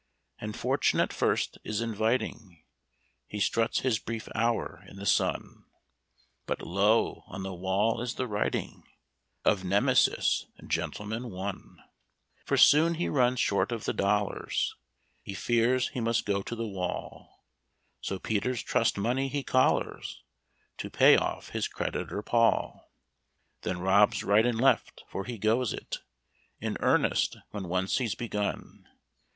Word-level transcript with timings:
And 0.39 0.57
fortune 0.57 0.99
at 0.99 1.13
first 1.13 1.59
is 1.63 1.79
inviting 1.79 2.63
He 3.27 3.39
struts 3.39 3.81
his 3.81 3.99
brief 3.99 4.27
hour 4.33 4.83
in 4.87 4.95
the 4.95 5.05
sun 5.05 5.65
But, 6.47 6.59
lo! 6.63 7.23
on 7.27 7.43
the 7.43 7.53
wall 7.53 8.01
is 8.01 8.15
the 8.15 8.25
writing 8.25 8.81
Of 9.45 9.63
Nemesis, 9.63 10.47
"Gentleman, 10.65 11.29
One". 11.29 11.83
For 12.45 12.57
soon 12.57 12.95
he 12.95 13.09
runs 13.09 13.39
short 13.39 13.71
of 13.71 13.85
the 13.85 13.93
dollars, 13.93 14.75
He 15.21 15.35
fears 15.35 15.89
he 15.89 15.99
must 15.99 16.25
go 16.25 16.41
to 16.41 16.55
the 16.55 16.67
wall; 16.67 17.45
So 18.01 18.17
Peter's 18.17 18.63
trust 18.63 18.97
money 18.97 19.27
he 19.27 19.43
collars 19.43 20.23
To 20.79 20.89
pay 20.89 21.15
off 21.15 21.49
his 21.49 21.67
creditor, 21.67 22.23
Paul; 22.23 22.91
Then 23.61 23.77
robs 23.77 24.23
right 24.23 24.47
and 24.47 24.59
left 24.59 25.03
for 25.07 25.25
he 25.25 25.37
goes 25.37 25.73
it 25.73 25.99
In 26.59 26.75
earnest 26.79 27.37
when 27.51 27.69
once 27.69 27.99
he's 27.99 28.15
begun. 28.15 28.87